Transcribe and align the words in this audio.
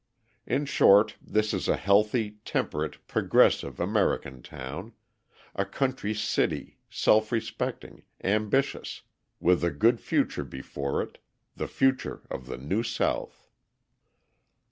In 0.47 0.65
short, 0.65 1.15
this 1.21 1.53
is 1.53 1.67
a 1.67 1.77
healthy, 1.77 2.37
temperate, 2.43 3.05
progressive 3.07 3.79
American 3.79 4.41
town 4.41 4.93
a 5.55 5.63
country 5.63 6.15
city, 6.15 6.79
self 6.89 7.31
respecting, 7.31 8.01
ambitious, 8.23 9.03
with 9.39 9.63
a 9.63 9.69
good 9.69 9.99
future 9.99 10.43
before 10.43 11.03
it 11.03 11.19
the 11.55 11.67
future 11.67 12.23
of 12.31 12.47
the 12.47 12.57
New 12.57 12.81
South. 12.81 13.47